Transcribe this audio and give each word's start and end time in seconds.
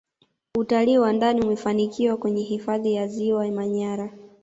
utalii 0.57 0.97
wa 0.97 1.13
ndani 1.13 1.41
umefanikiwa 1.41 2.17
kwenye 2.17 2.43
hifadhi 2.43 2.93
ya 2.93 3.07
ziwa 3.07 3.51
manyara 3.51 4.09